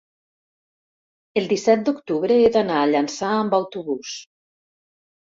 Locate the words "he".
2.45-2.47